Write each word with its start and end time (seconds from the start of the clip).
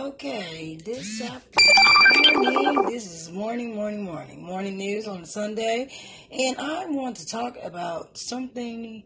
Okay, 0.00 0.78
this 0.82 1.20
afternoon, 1.20 2.86
this 2.86 3.04
is 3.04 3.30
morning, 3.30 3.74
morning, 3.74 4.02
morning, 4.02 4.42
morning 4.42 4.78
news 4.78 5.06
on 5.06 5.26
Sunday, 5.26 5.92
and 6.32 6.56
I 6.56 6.86
want 6.86 7.18
to 7.18 7.26
talk 7.26 7.58
about 7.62 8.16
something 8.16 9.02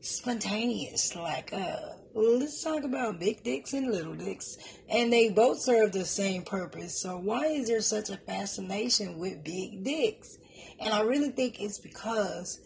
spontaneous, 0.00 1.14
like 1.14 1.52
uh, 1.52 1.76
let's 2.16 2.64
talk 2.64 2.82
about 2.82 3.20
big 3.20 3.44
dicks 3.44 3.74
and 3.74 3.92
little 3.92 4.16
dicks, 4.16 4.58
and 4.88 5.12
they 5.12 5.28
both 5.28 5.60
serve 5.60 5.92
the 5.92 6.04
same 6.04 6.42
purpose. 6.42 7.00
So 7.00 7.16
why 7.16 7.46
is 7.46 7.68
there 7.68 7.80
such 7.80 8.10
a 8.10 8.16
fascination 8.16 9.20
with 9.20 9.44
big 9.44 9.84
dicks? 9.84 10.36
And 10.80 10.92
I 10.92 11.02
really 11.02 11.30
think 11.30 11.60
it's 11.60 11.78
because 11.78 12.58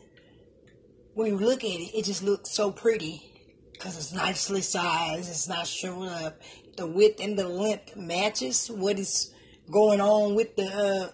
when 1.13 1.27
you 1.27 1.37
look 1.37 1.63
at 1.65 1.69
it, 1.69 1.95
it 1.95 2.07
just 2.07 2.23
looks 2.23 2.51
so 2.51 2.73
pretty 2.73 3.29
because 3.73 3.99
it's 3.99 4.15
nicely 4.15 4.63
sized. 4.63 5.29
It's 5.29 5.51
not 5.51 5.67
showing 5.67 6.09
up. 6.09 6.41
The 6.79 6.87
width 6.87 7.21
and 7.21 7.37
the 7.37 7.49
length 7.49 7.97
matches 7.97 8.69
what 8.69 9.01
is 9.01 9.35
going 9.69 10.01
on 10.01 10.37
with 10.37 10.55
the 10.55 10.67
uh, 10.67 11.09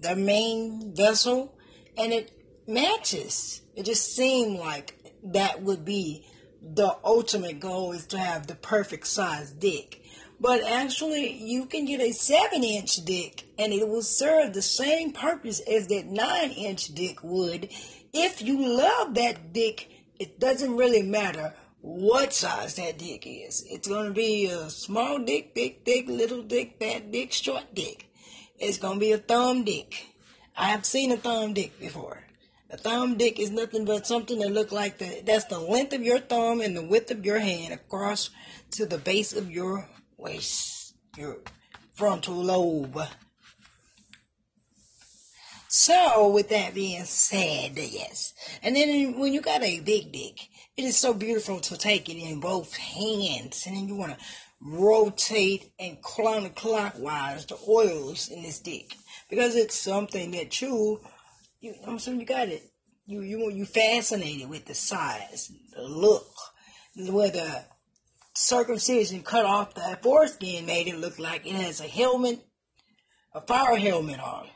the 0.00 0.14
main 0.14 0.94
vessel, 0.94 1.58
and 1.98 2.12
it 2.12 2.30
matches. 2.68 3.62
It 3.74 3.84
just 3.84 4.14
seemed 4.14 4.60
like 4.60 4.94
that 5.24 5.60
would 5.60 5.84
be 5.84 6.24
the 6.62 6.96
ultimate 7.04 7.58
goal 7.58 7.90
is 7.90 8.06
to 8.06 8.18
have 8.18 8.46
the 8.46 8.54
perfect 8.54 9.08
size 9.08 9.50
dick. 9.50 10.04
But 10.38 10.62
actually, 10.62 11.32
you 11.32 11.66
can 11.66 11.84
get 11.84 12.00
a 12.00 12.12
7 12.12 12.62
inch 12.62 13.04
dick 13.04 13.42
and 13.58 13.72
it 13.72 13.88
will 13.88 14.02
serve 14.02 14.52
the 14.52 14.62
same 14.62 15.10
purpose 15.10 15.58
as 15.60 15.88
that 15.88 16.06
9 16.06 16.50
inch 16.52 16.94
dick 16.94 17.18
would. 17.24 17.70
If 18.12 18.40
you 18.40 18.68
love 18.68 19.14
that 19.14 19.52
dick, 19.52 19.90
it 20.20 20.38
doesn't 20.38 20.76
really 20.76 21.02
matter 21.02 21.54
what 21.82 22.32
size 22.32 22.76
that 22.76 22.98
dick 22.98 23.26
is. 23.26 23.66
It's 23.68 23.88
going 23.88 24.06
to 24.06 24.14
be 24.14 24.46
a 24.46 24.70
small 24.70 25.18
dick, 25.18 25.52
big 25.52 25.84
dick, 25.84 26.06
little 26.08 26.42
dick, 26.42 26.76
fat 26.78 27.10
dick, 27.10 27.32
short 27.32 27.74
dick. 27.74 28.08
It's 28.58 28.78
going 28.78 28.94
to 28.94 29.00
be 29.00 29.12
a 29.12 29.18
thumb 29.18 29.64
dick. 29.64 30.06
I 30.56 30.66
have 30.66 30.86
seen 30.86 31.10
a 31.10 31.16
thumb 31.16 31.54
dick 31.54 31.78
before. 31.80 32.24
A 32.70 32.76
thumb 32.76 33.18
dick 33.18 33.38
is 33.38 33.50
nothing 33.50 33.84
but 33.84 34.06
something 34.06 34.38
that 34.38 34.52
look 34.52 34.72
like 34.72 34.98
the 34.98 35.22
that's 35.26 35.44
the 35.46 35.58
length 35.58 35.92
of 35.92 36.02
your 36.02 36.20
thumb 36.20 36.60
and 36.60 36.74
the 36.74 36.86
width 36.86 37.10
of 37.10 37.26
your 37.26 37.38
hand 37.38 37.74
across 37.74 38.30
to 38.70 38.86
the 38.86 38.96
base 38.96 39.34
of 39.34 39.50
your 39.50 39.88
waist, 40.16 40.94
your 41.18 41.38
frontal 41.94 42.36
lobe. 42.36 42.98
So, 45.68 46.28
with 46.28 46.50
that 46.50 46.74
being 46.74 47.04
said, 47.04 47.76
yes. 47.76 48.34
And 48.62 48.76
then 48.76 49.18
when 49.18 49.32
you 49.32 49.40
got 49.40 49.62
a 49.62 49.80
big 49.80 50.12
dick, 50.12 50.38
it 50.76 50.84
is 50.84 50.96
so 50.96 51.12
beautiful 51.12 51.60
to 51.60 51.76
take 51.76 52.08
it 52.08 52.16
in 52.16 52.40
both 52.40 52.74
hands. 52.76 53.64
And 53.66 53.76
then 53.76 53.88
you 53.88 53.94
want 53.94 54.18
to 54.18 54.24
rotate 54.60 55.72
and 55.78 56.02
counterclockwise 56.02 57.46
the 57.48 57.58
oils 57.68 58.28
in 58.28 58.42
this 58.42 58.60
dick. 58.60 58.94
Because 59.28 59.56
it's 59.56 59.78
something 59.78 60.30
that 60.32 60.60
you 60.60 61.00
you, 61.60 61.74
I'm 61.86 61.98
saying 61.98 62.20
you 62.20 62.26
got 62.26 62.48
it. 62.48 62.62
You 63.06 63.22
you 63.22 63.50
you 63.50 63.64
fascinated 63.64 64.48
with 64.48 64.66
the 64.66 64.74
size, 64.74 65.50
the 65.74 65.82
look, 65.82 66.26
where 66.96 67.30
the 67.30 67.64
circumcision 68.34 69.22
cut 69.22 69.44
off 69.44 69.74
the 69.74 69.98
foreskin 70.02 70.66
made 70.66 70.88
it 70.88 70.98
look 70.98 71.18
like 71.18 71.46
it 71.46 71.52
has 71.52 71.80
a 71.80 71.84
helmet, 71.84 72.40
a 73.34 73.40
fire 73.40 73.76
helmet 73.76 74.20
on. 74.20 74.48